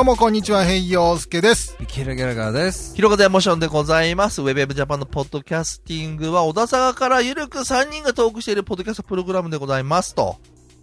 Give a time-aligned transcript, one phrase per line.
[0.00, 1.76] どうもこんにちは、ヘイヨースケです。
[1.86, 2.96] キラギャラガーです。
[2.96, 4.40] ひろかでエモーションでございます。
[4.40, 10.38] ウェブウェブジャパンのポッドキャスティングは、小田坂からゆるく3人がトークしているポッドキャストプログラムでございますと。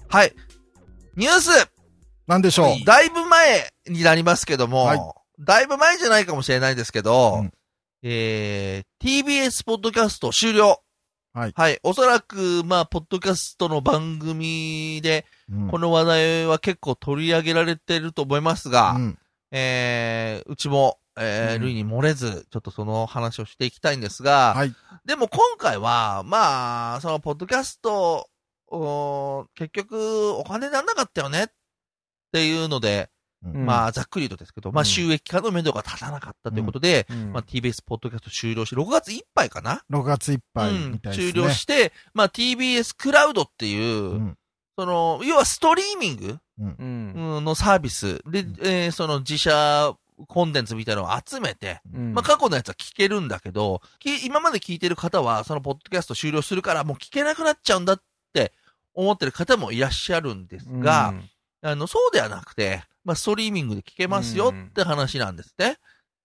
[0.07, 0.34] はい。
[1.16, 1.50] ニュース
[2.28, 5.00] なんでしょう、だいぶ前になりますけども、はい
[5.39, 7.52] だいぶ前じゃないかもしれないですけど、うん
[8.04, 10.79] えー、TBS ポッドキャスト終了。
[11.37, 11.79] はいはい。
[11.83, 19.18] おそらく、まあ、ポッドキャストの番組で、うんこの話題は結構取り上げられてると思いますが、うん
[19.51, 24.73] えー、うちも、えーうん類に漏れず、ちょっとその話をしていきたいんですが、はい。
[25.05, 28.27] でも今回は、まあ、その、ポッドキャスト、
[28.69, 31.47] お結局、お金にならなかったよねっ
[32.33, 33.11] ていうので、
[33.53, 33.66] うん。
[33.66, 34.86] まあ、ざっくりとですけど、まあ、うん。
[34.86, 37.33] 収益化の目処が立たなかったということで、うん。
[37.33, 41.31] まあ、TBS ポッドキャスト終了し、6月いっぱいかな、6月いっぱいうんみたいですね。
[41.33, 44.38] 終了して、まあ、TBS クラウドっていう、うん。
[44.77, 46.38] その、要はストリーミング？
[46.59, 47.13] うん。
[47.38, 47.45] うん。
[47.45, 48.22] のサービス。
[48.30, 49.94] で、えーその自社
[50.27, 52.13] コンテンツみたいなのを集めて、うん。
[52.13, 58.02] まあ、過去のやつは聞けるんだけど、き今まで聞いてる方は、そのポッドキャスト終了するから、もう聞けなくなっちゃうんだっ
[58.33, 58.52] て
[58.95, 61.13] 思ってる方もいらっしゃるんですが、
[61.61, 65.77] あの、そうではなくて、まあ、ストリーミングで聞けますよって話なんですね。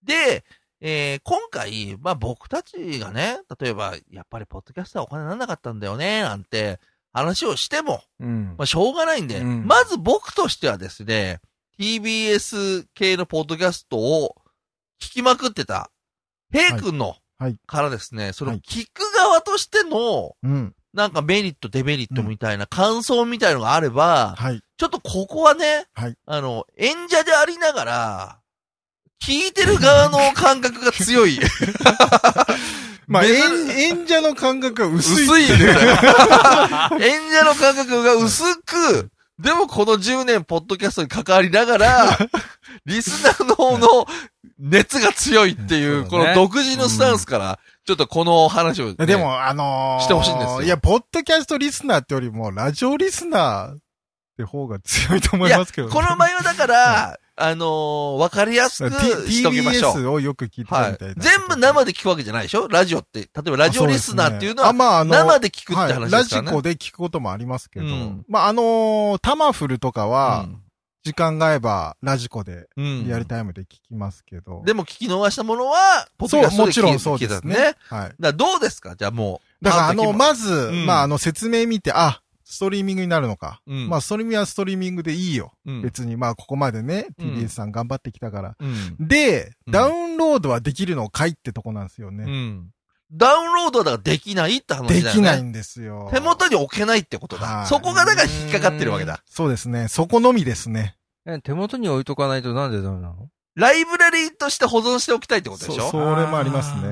[0.03, 0.45] で、
[0.81, 6.81] えー今回、まあ、僕たちがね、例えば、やっぱりポッドキャストはお金にならなかったんだよね、なんて
[7.13, 8.55] 話をしても、うん。
[8.59, 9.67] まあ、しょうがないんで、うん。
[9.67, 11.41] まず僕としてはですね、
[11.79, 14.37] TBS 系のポッドキャストを
[15.01, 15.91] 聞きまくってた、
[16.53, 17.57] 平君の、はい。
[17.67, 18.61] からですね、そのはい。
[18.61, 20.75] 聞く側としての、うん。
[20.95, 24.61] なんかメリット、デメリットみたいな感想みたいのがあれば、はい。
[24.83, 28.39] ちょっとここはね、はいあの、演者でありながら、
[29.25, 31.39] 聞いてる側の感覚が強い。
[33.07, 33.37] まあ、珍
[33.71, 35.25] 演演者の感覚が薄い。
[35.25, 36.99] 薄いんだよ。
[36.99, 42.19] 演者の感覚が薄く、でもこの10年ポッドキャストに関わりながら、
[42.85, 44.07] リスナーの方の
[44.59, 53.82] 熱が強いっていう、この独自のスタンスから、ちょっとこの話を、ね、でも、あのーしてほしいんですよいや、ポッドキャストリスナーってよりも、ラジオリスナー
[54.43, 55.93] って方が強いと思いますけどね。
[55.95, 58.91] この場合はだから、あのーわかりやすく
[59.31, 59.95] しときましょう。
[59.95, 61.15] TBS をよく聞いてたはいみたいな。。
[61.17, 62.69] 全部生で聞くわけじゃないでしょ？
[62.69, 63.21] ラジオって。
[63.21, 66.49] 例えばラジオリスナーっていうのは、あ、まあ、あの、生で聞くって話はい、ラですからね。
[66.49, 70.59] ジコで聞くこともありますけど、うんまあ、あのータマフルとかは、うん
[71.05, 74.63] 時間が合えば、ラジコで、うんリアルタイムで聞きますけど。
[74.65, 77.55] でも聞き逃したものは、ポッドそう、キャストで聞もちろんそうですね。
[77.57, 77.75] ね。
[77.89, 78.13] はい。
[78.21, 78.95] だどうですか？
[78.95, 79.65] じゃあもう。
[79.65, 83.61] だから、あの、まず、んまあ、あの、説明見て、あ、ストリーミングになるのか。
[83.67, 85.53] うんまあ、ストリーミングはストリーミングでいいよ。
[85.65, 88.55] うん別に、まあ、ここまでね、うん TBS さん頑張ってきたから。
[88.61, 88.97] うん。
[89.09, 92.25] で、うんダウンロードはできるのかいってとこなんですようね。
[92.25, 92.69] ん。
[93.15, 95.09] ダウンロードはだからできないって話だよね。
[95.09, 96.09] できないんですよ。
[96.13, 97.47] 手元に置けないってことだ。
[97.47, 99.23] はいそこがだから引っかかってるわけだ。
[99.27, 99.89] そうですね。
[99.89, 100.97] そこのみですね。
[101.27, 103.29] え手元に置いとかないとなんでダメなの？
[103.55, 105.91] ライブラリーとして保存しておきたいってことでしょ？
[105.91, 106.83] それもありますね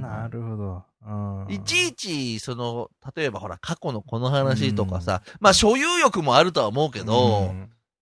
[0.00, 0.82] なるほど。
[1.08, 7.54] うんいちいち、その、例えばほら、過去のこの話とかさ、まあ所有欲もあるとは思うけど、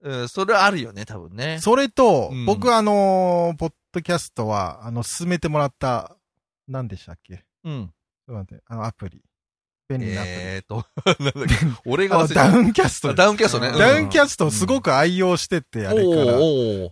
[0.03, 1.59] うん、それはあるよね、多分ね。
[1.61, 6.17] それと、うん僕あのーポッドキャストは、あの、進めてもらった、
[6.69, 7.44] 何でしたっけ？
[7.65, 7.93] うん。
[8.27, 9.23] ちょっと待って、あの、アプリ。
[9.89, 10.35] 便利なアプリ。
[10.37, 10.85] えーと、
[11.23, 11.55] なんだっけ、
[11.87, 12.49] 俺が忘れた。
[12.51, 13.15] ダウンキャスト。
[13.15, 13.69] ダウンキャストね。
[13.69, 16.39] うんダウンキャストをすごく愛用してて、あれから。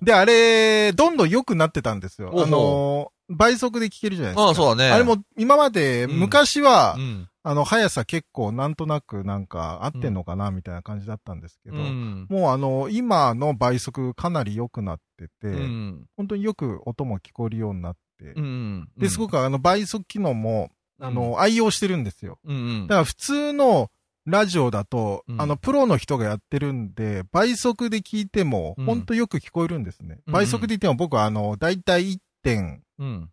[0.02, 2.32] で、あれ、どんどん良くなってたんですよ。
[2.34, 4.48] あのー倍速で聞けるじゃないですか。
[4.48, 4.90] ああ、そうだね。
[4.90, 7.28] あれも、今まで、うん昔はう、ん。
[7.42, 12.26] あの、速さ結構なんとなくなんか合ってんのかな、みたいな感じだったんですけど、うん。
[12.28, 16.06] もうあの、今の倍速かなり良くなってて、うん。
[16.16, 18.88] 本当によく音も聞こえるようになって、うん。
[18.96, 20.70] で、すごくあの、倍速機能も、
[21.06, 22.38] あの、愛用してるんですよ。
[22.44, 23.90] うんうんだから普通の
[24.26, 30.20] ラジオだと、うんあの、プロの人がやってるんで、倍速で聞いても、うんほんとよく聞こえるんですね。
[30.26, 33.30] うん倍速で言っても僕はあの、だいたい1.5うん。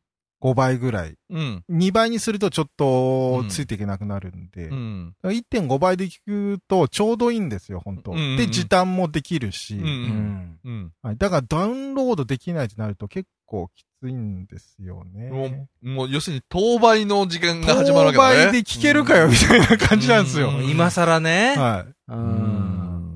[0.56, 1.16] 倍ぐらい。
[1.30, 1.64] うん。
[1.70, 5.16] 2倍にするとちょっとうんついていけなくなるんで、うん。
[5.22, 10.60] だから1.5倍で聞くとちょうどいいんですよ、本当、うんうんうんで、時短もできるし、うんうん。
[10.64, 10.92] うん。
[11.02, 11.18] はい。
[11.18, 15.30] だからダウンロードできないとなると結構きついんですよね。
[15.30, 18.36] もう、もう、要するに、当倍の時間が始まるわけだね。
[18.38, 20.50] 当倍で聞けるかよ、みたいな感じなんですよ。
[20.50, 21.56] うん今更ね。
[21.58, 22.12] はい。
[22.12, 22.71] うん。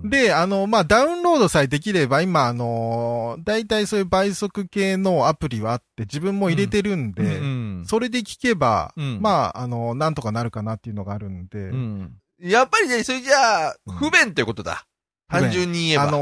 [0.10, 7.84] で、あの、まあ、ダウンロードさえできれば、今、あの、大体そういう倍速系のアプリはあって、自分も入れてるんで、うん。
[7.88, 12.14] それで聞けば、うんまあ、あの、なんとかなるかなっていうのがあるんで、うん。
[12.40, 14.86] やっぱりね、それじゃあ、不便ってことだ。
[15.28, 16.04] 単純に言えば。
[16.04, 16.20] あの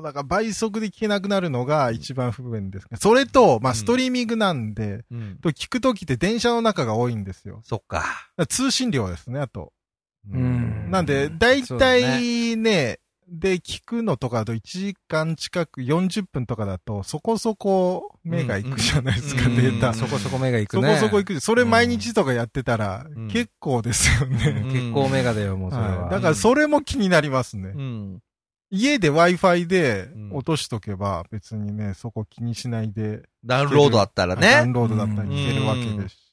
[0.00, 2.98] ーだから倍速で聞けなくなるのが一番不便ですね。
[3.00, 5.38] それと、まあ、うんストリーミングなんで、うん。
[5.42, 7.60] と聞くときって電車の中が多いんですよ。
[7.64, 7.98] そっか。
[7.98, 9.72] だから通信量ですね、あと。
[10.30, 19.88] うんなんで、だいたいね、で聞くのとかだと1時間近く40分とかだとそこそこ目がいくじゃないですか、うんうんデータ。
[19.88, 20.94] うんそそこそこ目がいくね。
[20.94, 21.38] こそこいく。
[21.40, 24.62] それ毎日とかやってたらうん結構ですよね。
[24.64, 26.02] うん結構目がだよ、もうそれは。
[26.02, 27.72] はい、だからそれも気になりますね。
[27.74, 28.22] うん。
[28.70, 34.42] 家で Wi-Fi でうん落としとけば別にね、そこ気にしないで、ダウンロードあったらね。
[34.42, 36.32] ダウンロードだったり聞けるわけですし、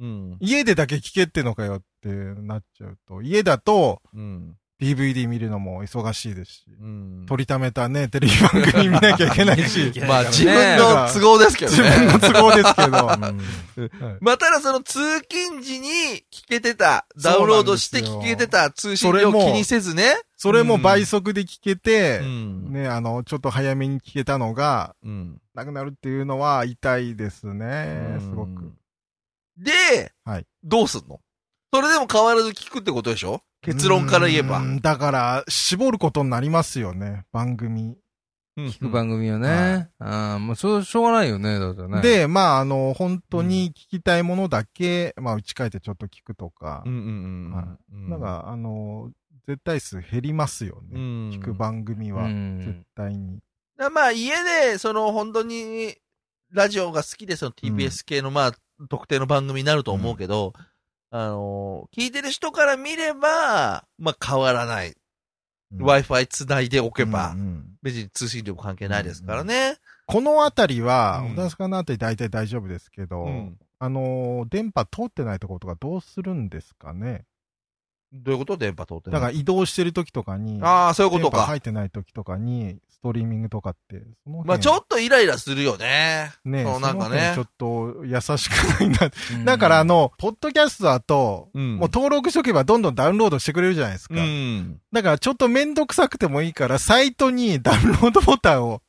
[0.00, 0.36] うん。
[0.40, 4.56] 家でだけ聞けってのかよってなっちゃうと、家だとうん。
[4.80, 7.26] DVD 見るのも忙しいですし、うん。
[7.26, 12.18] 取りためたね、テレビ番組見なきゃいけないし、 まあ自分の都合ですけど自分のね。
[12.20, 12.90] 都合ですけど、
[14.20, 15.88] まあ、ただその通勤時に
[16.32, 20.14] 聞けてた、ダウンロードして聞けてた通信量気にせずね。
[20.36, 22.72] それも倍速で聞けてう、ん。
[22.72, 25.40] ね、あの、ちょっと早めに聞けたのが、うん。
[25.54, 28.72] なくなるっていうのは痛いですね、すごく。
[29.56, 31.18] で、はいどうすんの？
[31.74, 33.42] それでも変わらず聞くってことでしょ？
[33.62, 34.62] 結論から言えばう。
[34.64, 37.96] んだから、絞ることになりますよね、番組。
[38.56, 39.88] 聞く番組をね。
[40.00, 48.10] ああ、もうそう、しょうがないよね、だってね。、で、まあ、あの、本当に聞きたいものだけ、まあ、打ち替えてちょっと聞くとかうん、うんはうん。
[48.10, 49.10] なんか、あの、
[49.46, 50.88] 絶対数減りますよね。
[50.92, 52.86] うん、聞く番組うは、絶ん。
[52.96, 53.38] 対に。
[53.78, 55.94] だまあ家で、その本当に、
[56.50, 58.52] ラジオが好きで、その TBS 系のまあ、
[58.88, 60.52] 特定の番組になると思うけど、
[61.10, 64.94] あのー聞いてる人から見れば、まあ変わらない。
[65.72, 65.84] うん。
[65.84, 67.64] Wi-Fi 繋いでおけば、うんうん。
[67.82, 69.76] 別に通信量も関係ないですからね。
[70.06, 71.32] このあたりは、うん。
[71.34, 73.58] 小田坂のあたり大体大丈夫ですけど、うん。
[73.78, 77.24] あの、電波通ってないところとかどうするんですかね？
[78.12, 78.56] どういうこと？
[78.56, 81.36] 電波通ってだから移動してる時とかに、ああ、そういうことか。
[81.36, 86.32] 電波入ってない時とかに、ストリーミングとかって、まあちょっとイライラするよね。
[86.44, 89.44] ね、そうなんかねちょっと優しくないな。
[89.44, 94.14] だからあの、ポッドキャストだと、うんもう登録しとけばどんどんダウンロードしてくれるじゃないですか。
[94.14, 94.80] うん。
[94.92, 98.80] だからちょっとめんどくさくてもいいから、サイトにダウンロードボタンを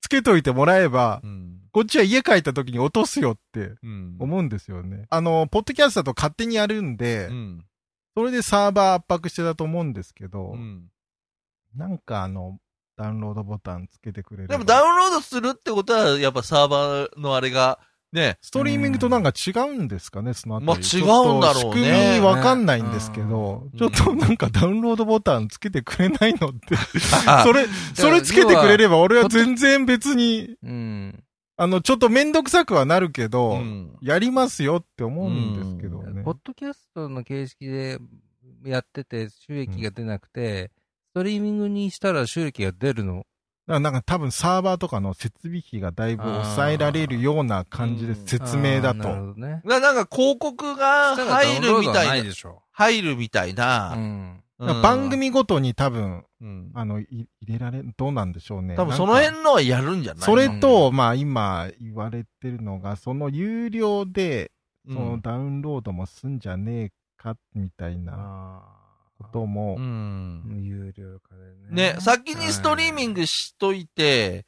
[0.00, 1.52] つけといてもらえば、うん。
[1.72, 4.16] こっちは家帰った時に落とすよってうん。
[4.18, 5.04] 思うんですよね。
[5.10, 7.64] あの、ポッドキャストだと勝手にやるんで、うん。
[8.16, 10.86] それでサーバー圧迫してたと思うんですけど、うん
[11.76, 12.58] なんかあの、
[12.96, 14.48] ダウンロードボタンつけてくれる。
[14.48, 17.78] でもダウンロードするってことは、やっぱサーバーのあれが、
[18.12, 20.66] ね、ストリーミングとなんか違うんですかね、そのあたり。
[20.66, 26.74] まあ違うんだろうね仕組みわかんないんですけど、うんちょっとなんかダウンロードボタンつけてくれないのって。
[27.26, 31.22] あ それ、それつけてくれれば俺は全然別に、うん。
[31.58, 35.95] あの、ちょっとめんどくさくはなるけど、うんやりますよって思うんですけどね。
[36.26, 38.00] ポッドキャストの形式で
[38.64, 40.72] やってて収益が出なくて、
[41.12, 43.18] ストリーミングにしたら収益が出るの？
[43.18, 43.26] だか
[43.68, 49.06] らなんか多分サーバーとかの設備費がだいぶ抑えられるような感じで説明だと。
[49.06, 49.62] ほどね。
[49.64, 52.60] ななんか広告が入るみたいな、でしょ。
[52.72, 53.92] 入るみたいな。
[53.96, 54.42] うん。
[54.58, 57.06] うん番組ごとに多分、うんあの、い
[57.40, 58.74] 入れられ、どうなんでしょうね。
[58.74, 60.22] 多分その辺のはやるんじゃない？
[60.24, 64.55] それと、まあ今言われてるのが、その有料で、うん
[64.86, 68.86] そのダウンロードもすんじゃねえか、みたいなあ
[69.18, 70.54] こともう、んあ。
[70.60, 71.92] 有料化でね。
[71.94, 74.46] ね、先にストリーミングしといて、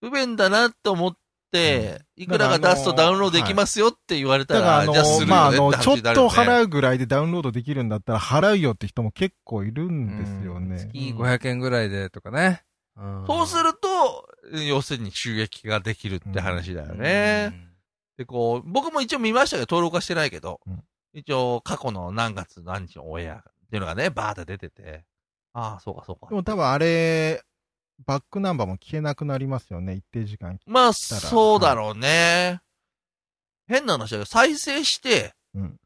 [0.00, 1.12] 不便だなって思っ
[1.50, 10.90] て、いくらが出すとダウンロードできますよって言われたら、じゃあするよねまあちょっと払うぐらいでダウンロードできるんだったら払うよって人も結構いるんですよね。
[10.92, 12.62] 月500円ぐらいでとかね。
[13.26, 14.28] そうすると、
[14.66, 17.67] 要するに収益ができるって話だよね。
[18.18, 20.82] で、こう、僕も一応見ましたけど、登録はしてないけど、うん
[21.14, 25.04] 一応過去の何月何日のオンエアっていうのがね、バーって出てて、
[25.54, 26.34] ああ、そうかそうかで。
[26.34, 27.42] も多分あれ、
[28.04, 30.60] バックナンバーも消えなくなりますよね、一定時間。
[30.66, 32.60] まあ、らそうだろうね。
[33.66, 35.76] 変な話だけど、再生して、うん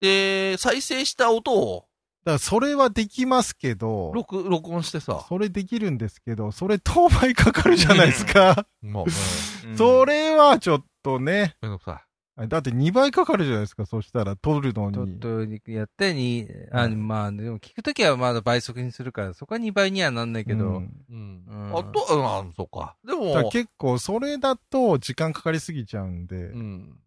[0.00, 1.88] で、再生した音を
[2.24, 8.66] だからそれはできますけど、録、録音してさ、それできるんですけど、それ当倍かかるじゃないですか。
[8.82, 11.56] もう、それはちょっとね。
[11.62, 12.02] めんどくさ
[12.46, 15.18] だって2倍かかるじゃないですか、そしたら撮るのに。
[15.18, 21.12] とやってに、あ、うんまあ、でも聞くときはまだ倍速にするから、そこは2倍にはなんないけど、うんい。
[21.12, 21.44] うん。
[21.48, 22.94] うんあと、うんあ、そうか。
[23.04, 26.98] でも、結構それだと時間かかりすぎちゃうんで、うん。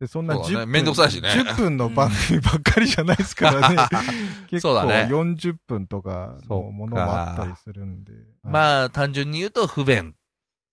[0.00, 3.76] でそんなそうだね10分、めんどくさいしね10分の番組ばっかりじゃないですからね。
[4.50, 8.12] 結構そうだね40分とかのものもあったりするんで。
[8.42, 10.16] あ、まあ、単純に言うと不便。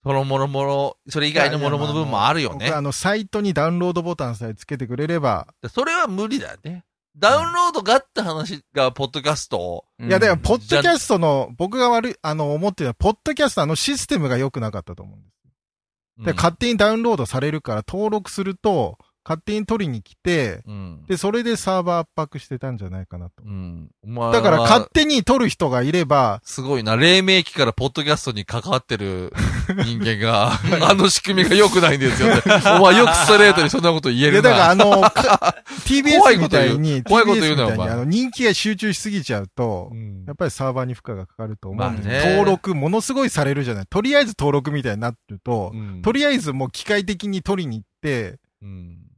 [0.04, 2.78] そのもろもろ、それ以外のもろもろ部分もあるよね僕。
[2.78, 6.86] あの、サイトにダウンロードボタンさえつけてくれれば、それは無理だよね。
[7.18, 16.26] ダウンロードがって話が、ポッドキャストを、うんいや、でも、ポッドキャストの、僕が悪い、あの、思ってるのは、ポッドキャストのシステムが良くなかったと思うんです。
[16.26, 18.98] で、うん勝手にダウンロードされるから、登録すると、
[19.30, 21.06] 勝手に取りに来て、うん。
[21.08, 23.44] で、それでサーバー圧迫してたんじゃないかなと。
[23.46, 23.92] うん。
[24.04, 26.96] まあだから勝手に取る人がいれば、すごいな。
[26.96, 29.32] 黎明期からポッドキャストに関わってる
[29.86, 32.42] 人間が、あの仕組みが良くないんですよね。
[32.80, 34.72] お前よくストレートにそんなこと言えいや、るだからな。
[34.72, 35.04] あの、
[35.86, 43.86] TBS みたいに、怖いこと言うなお前あの、人気が集中しすぎちゃうとう、んやっぱりサーバーに負荷がかかると思うんで、まあね登録ものすごいされるじゃない。
[43.88, 49.09] とりあえず登録みたいになってると、うんとりあえずもう機械的に取りに行って、うん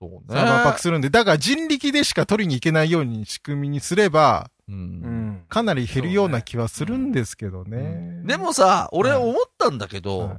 [0.00, 0.20] そうね。
[0.28, 4.72] サーバー圧迫するんで、だから人力でしか取りに行けないように仕組みにすれば、う。
[4.72, 4.78] うん。
[4.78, 5.46] ん。
[5.48, 8.22] かなり減るような気はするんですけどね。
[8.24, 9.22] でもさ、俺はい。
[9.22, 10.28] 思ったんだけど、はい。
[10.28, 10.36] 例え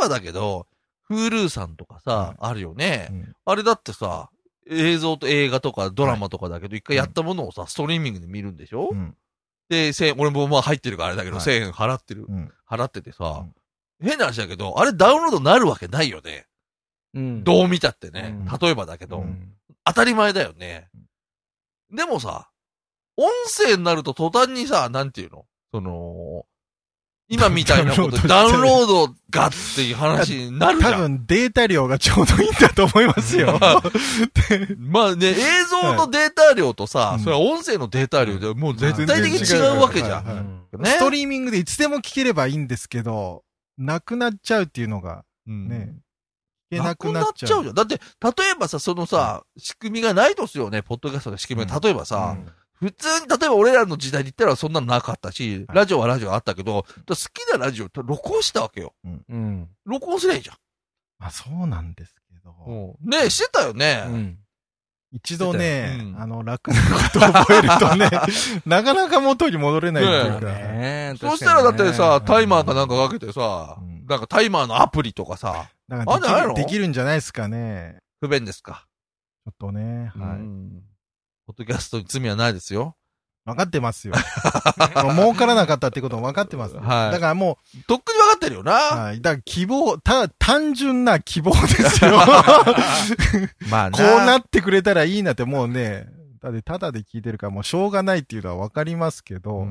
[0.00, 0.66] ばだけど、
[1.10, 2.36] Hulu さんとかさ、はい。
[2.40, 3.32] あるよね、うん。
[3.44, 4.30] あれだってさ、
[4.68, 9.16] 映像と映画とかドラマとかだけど、一回やったものをさ、ストリーミングで見るんでしょ、うん。
[9.68, 11.44] で、千俺もまあ入ってるからあれだけど、はい。
[11.44, 12.52] 1000円払ってる、うん。
[12.68, 13.44] 払っててさ、
[14.00, 16.46] 変な話だけど、あれダウンロードなるわけないよね。
[17.14, 17.44] うん。
[17.44, 18.34] どう見たってね。
[18.50, 20.88] うん例えばだけど、うん当たり前だよね。
[21.90, 22.50] でもさ、
[23.16, 25.46] 音声になると途端にさ、なんていうの？
[25.72, 26.44] その、
[27.28, 30.92] 今みたいなこと、ダダウンロロードがっていう話になるじゃん。
[30.94, 33.58] 多分データ量がちょうどいいんだと思いますよ。
[34.78, 35.34] まあね、映
[35.70, 40.24] 像のデータ量とさ、はいそれは音声のデータ量でもう絶対的に違うわけじゃん。
[40.24, 40.90] はいはいうんね。
[40.90, 43.44] ストリーミングでいつでも聞ければいいんですけど、
[43.78, 46.00] なくなっちゃうっていうのがうんね、聞
[46.70, 47.62] けななくくなっちゃう。
[47.62, 47.74] じゃん。
[47.74, 51.76] だって、例えばさ、そのさ、仕組みがないとするよね、ポッドキャストの仕組みが。
[51.76, 58.94] うん例えばさ、うん普通に、例えば俺らの時代で言ったらそんなのなかったし、はいラジオはラジオあったけど、好きなラジオって録音したわけよ。
[59.04, 59.68] うん。
[59.84, 60.56] 録音すりゃいいじゃん。
[61.18, 64.04] まあそうなんですけど、ねえ、してたよね。
[64.06, 64.38] うん。
[65.12, 68.08] 一度ね、うんあの、楽なことを覚えるとね、
[68.64, 77.98] なかなか元に戻れないっていうか、ねそしたらだってさ、ねタイマーかなんかかけてさ、うんなんかタイマーのアプリとかさ、なんかできるできるんじゃないですかね。
[78.20, 78.86] 不便ですか？
[79.44, 80.38] ちょっとね、はい。
[80.38, 80.82] うん
[81.46, 82.94] ポッドキャストに罪はないですよ。
[83.44, 84.14] 分かってますよ。
[85.16, 86.76] 儲からなかったってことも分かってます。
[86.78, 88.72] はいだからもとっくに分かってるよな。
[88.72, 89.20] う、はい。
[89.20, 92.18] だから希望、た、単純な希望ですよ。
[93.68, 96.06] まあこうなってくれたらいいなってもうね、
[96.40, 99.66] だってただで聞いてるからもうしょうがないっていうのは分かりますけど、う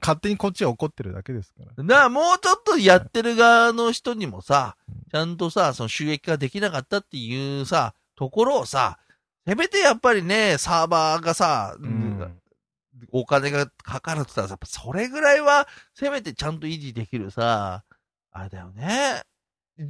[0.00, 1.84] 勝手にこっちは怒ってるだけですから。
[1.84, 8.98] なあ、もうちょっとやってる側の人にもさうん、ちゃんとさ、その収益ができなかったっていうさ、ところをさ、
[9.46, 12.38] せめてやっぱりね、サーバーがさ、うん。
[13.10, 17.84] お金がかかるって言ったらさ、やっぱそれぐらいは、せめてちゃんと維持できるさ、
[18.30, 19.22] あれだよね。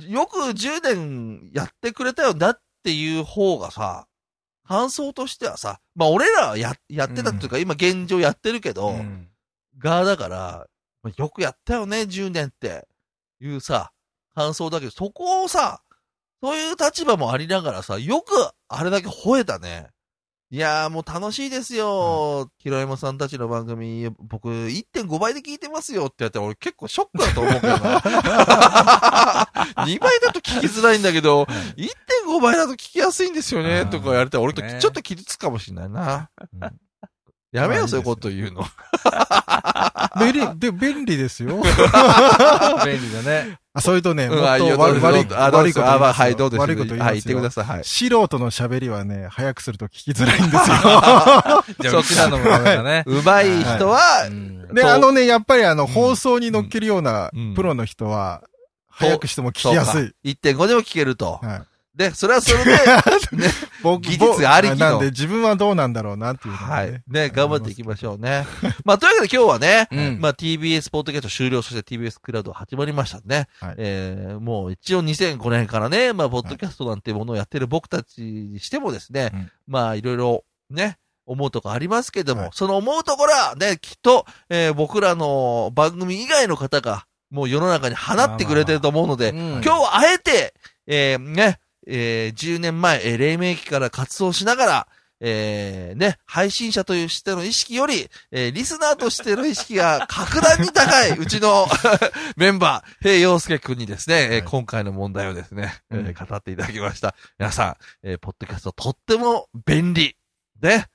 [0.09, 4.09] よく10年やってくれたよなっていう方がさ、
[4.67, 9.29] 感想としてはさ、まあ俺らはや、やってたっていうか、今現状やってるけど、うん
[9.79, 10.67] 側だから、
[11.03, 12.87] まあよくやったよね、10年って、
[13.41, 13.93] いうさ、
[14.35, 15.83] 感想だけど、そこをさ、
[16.43, 18.33] そういう立場もありながらさ、よく
[18.69, 19.89] あれだけ吠えたね。
[20.51, 22.51] いやーもう楽しいですよ。
[22.59, 28.01] ひろやまさんたちの番組、僕1.5倍で聞いてますよって言ったら俺結構ショックだと思うけどな。
[29.87, 36.29] 2倍だと聞きづらいんだけど、1.5倍だと聞きやすいんですよね、とか言われたら俺とねちょっと傷つくかもしれないな。
[36.53, 36.82] うん
[37.53, 38.65] やめよそういうこと言うの。
[40.19, 41.57] 便利、で、便利ですよ。
[41.57, 43.59] 便利だね。
[43.75, 47.05] あ、それとね、もっと悪い、悪い、悪いことあはい、どうです悪いこと言いますよ。
[47.05, 47.65] はい、言ってください。
[47.65, 47.85] はい。
[47.85, 50.77] 素人の喋りはね、早くすると聞きづらいんですよ。
[51.81, 53.05] じゃあ、うちらのもダメだね。
[53.07, 58.43] うまい人は、うんで、あのね、やっぱりあの、ん放送に乗っけるようなうんプロの人は、
[58.89, 59.93] 早くしても聞きやすい。
[59.93, 61.41] そうか1.5でも聞けると。
[61.43, 61.63] はい。
[61.95, 62.79] で、それはそれで、
[63.83, 67.03] 僕技術ありきのなんで自分はどうなんだろうなっていうのがはいね。。
[67.07, 68.47] ね、頑張っていきましょうね。
[68.85, 73.49] まあ、というわけで今日はね、うんまあ、TBS ポッドキャスト終了、そして TBS クラウド始まりましたね。
[73.61, 80.97] はいえー、もう一応2005年からね、まあ、ポッドキャストなんてものをやってる僕たちにしてもですね、うんまあ、いろいろね、
[81.27, 90.55] 思うとこありますけども、はいその思うところはね、きっと、えー僕らの番組以外の方が、もう世の中に放ってくれてると思うので、うん今日はあえて、
[90.87, 94.89] えーね、えー10年前、えー黎明期から活動しながら、
[95.25, 101.67] えーね、配信者としての意識より、えーリスナーとしての意識が 格段に高い、うちの
[102.37, 107.15] メンバー、平洋介くんにですね、えーはい今回の問題をですね、えーうん語っていただきました。
[107.39, 110.17] 皆さん、えーポッドキャストとっても便利。
[110.61, 110.89] ね。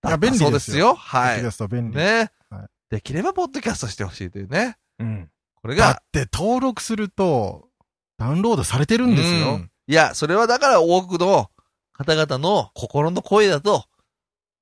[0.00, 0.94] だった便利ですよそうですよ。
[0.94, 1.50] はいポッドキャ。
[1.52, 1.96] スト便利。
[1.96, 4.76] ね、はいできればポッドキャストしてほしいというね。
[4.98, 5.28] うん。
[5.60, 7.68] これがだっ、て登録すると、
[8.16, 9.70] ダウンロードされてるんですうよん。
[9.88, 11.50] いや、それはだから多くの
[11.94, 13.86] 方々の心の声だと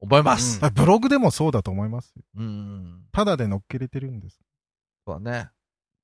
[0.00, 0.64] 思います。
[0.64, 2.22] あブログでもそうだと思いますよ。
[2.36, 3.02] うん。
[3.12, 4.38] ただで乗っけれてるんです。
[5.04, 5.50] そうだね。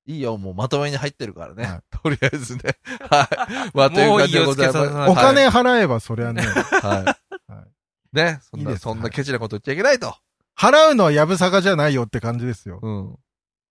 [0.06, 1.64] いいよ、もうまとめに入ってるからね。
[1.64, 2.62] はいとりあえずね。
[3.08, 3.28] は
[3.72, 3.76] い。
[3.76, 5.10] まあ、という感じでございます。
[5.10, 7.52] お金払えばそりゃね、はい。
[7.52, 7.66] はい
[8.12, 10.16] ね、そんな、いいそんなケチなこと言っちゃいけないと。
[10.58, 12.80] 払うのはやぶさかじゃないよって感じですよ。
[12.82, 13.16] うん。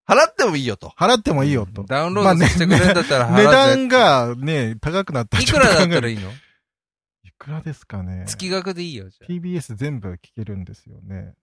[0.08, 0.94] 払ってもいいよと。
[0.98, 1.84] 払ってもいいよと。
[1.84, 6.30] ダウンロードしてくれるんだったら払うぜ値段がね、高くなったらいくらだったらいいいの？
[6.32, 8.26] いくらですかね。
[8.28, 11.34] 月額でいいよ、じゃあ TBS 全部聞けるんですよね。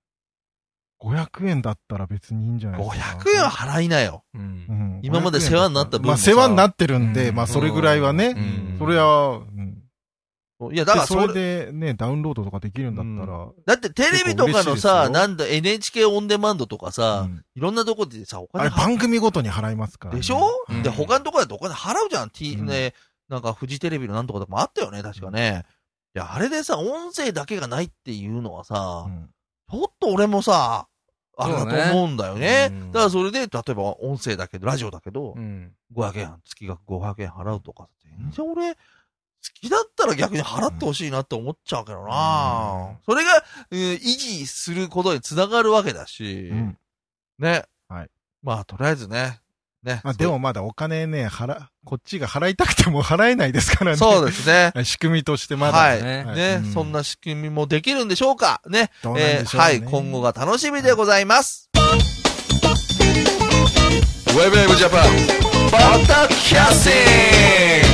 [1.00, 3.18] 500円だったら別にいいんじゃないですか。
[3.20, 4.24] 500円は払いなよ。
[4.34, 4.72] うんう。
[4.72, 8.34] ん今まで世話になった分もさまあ世話になってるんで、うんまあそれぐらいはね。
[8.36, 8.38] う
[8.74, 9.57] んそれは、うん。
[10.72, 15.10] いや、だからでそそれ、れでね、ダウンロードとかできるんだったら、だってテレビとかのさ、よ。
[15.10, 17.44] なんだ NHK オンデマンドとかさ、うん。
[17.54, 20.20] いろんなとこでさ、おあれ金払番組ごとに払いますからね。
[20.20, 20.82] でしょ、うん。
[20.82, 22.30] で、他のとこだとお金払うじゃん。
[22.30, 22.66] T、うん。
[22.66, 22.94] ね、
[23.28, 25.64] なんかフジテレビのなんとかとかもあったよね、確かね。
[26.16, 29.30] いや、あれでさ、音声だけがないっていうのはさ、うん。
[29.70, 30.88] ちょっと俺もさ、
[31.40, 32.68] あれだと思うんだよね。
[32.72, 32.92] うん。
[32.92, 35.72] だからそれで、例えば音声だけど、ラジオだけど、うん。
[35.94, 38.80] 500円、月額500円払うとか、全然俺、好
[39.60, 46.76] きだったら逆に払ってほしいなって思っちゃうけどな、うんそれが、えー維持することにつながるわけだし、うん
[47.38, 47.64] ね。
[47.88, 48.08] はい。
[48.42, 49.40] まあ、とりあえずね。
[49.84, 50.00] ね。
[50.04, 53.96] まあでもまだお金ね、払、こっちが払いたくても払えないですからね。
[53.96, 54.72] そうですね。
[54.84, 55.78] 仕組みとしてまだ。
[55.78, 56.02] はい。
[56.02, 58.60] ねね、うんそんな仕組みもできるんでしょうか？
[58.68, 58.90] ね。
[59.02, 59.80] どうなんえでしょうねーはい。
[59.82, 61.70] 今後が楽しみでございます。
[61.74, 65.02] ウェブウェブジャパン、
[65.70, 67.87] バタキャスティング